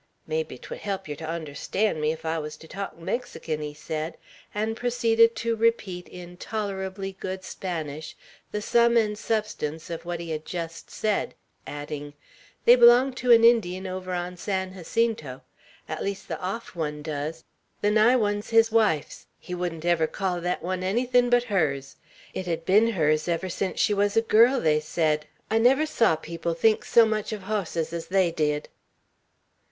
"Mebbe 0.25 0.57
't 0.59 0.67
would 0.71 0.79
holp 0.79 1.07
yer 1.07 1.13
tew 1.13 1.25
understand 1.25 2.01
me 2.01 2.11
ef 2.11 2.25
I 2.25 2.39
wuz 2.39 2.57
tew 2.57 2.65
talk 2.67 2.97
Mexican," 2.97 3.61
he 3.61 3.75
said, 3.75 4.17
and 4.51 4.75
proceeded 4.75 5.35
to 5.35 5.55
repeat 5.55 6.07
in 6.07 6.37
tolerably 6.37 7.15
good 7.19 7.43
Spanish 7.43 8.15
the 8.51 8.63
sum 8.63 8.97
and 8.97 9.15
substance 9.15 9.91
of 9.91 10.03
what 10.03 10.19
he 10.19 10.31
had 10.31 10.43
just 10.43 10.89
said, 10.89 11.35
adding: 11.67 12.15
"They 12.65 12.75
belong 12.75 13.13
to 13.13 13.31
an 13.31 13.43
Indian 13.43 13.85
over 13.85 14.11
on 14.11 14.37
San 14.37 14.73
Jacinto; 14.73 15.43
at 15.87 16.03
least, 16.03 16.27
the 16.27 16.41
off 16.41 16.75
one 16.75 17.03
does; 17.03 17.43
the 17.81 17.91
nigh 17.91 18.15
one's 18.15 18.49
his 18.49 18.71
wife's; 18.71 19.27
he 19.37 19.53
wouldn't 19.53 19.85
ever 19.85 20.07
call 20.07 20.41
thet 20.41 20.63
one 20.63 20.81
anything 20.81 21.29
but 21.29 21.43
hers. 21.43 21.95
It 22.33 22.47
had 22.47 22.65
been 22.65 22.87
hers 22.93 23.27
ever 23.27 23.49
sence 23.49 23.79
she 23.79 23.93
was 23.93 24.17
a 24.17 24.23
girl, 24.23 24.59
they 24.59 24.79
said, 24.79 25.27
I 25.51 25.59
never 25.59 25.85
saw 25.85 26.15
people 26.15 26.55
think 26.55 26.85
so 26.85 27.05
much 27.05 27.31
of 27.31 27.43
hosses 27.43 27.93
as 27.93 28.07
they 28.07 28.31
did." 28.31 28.67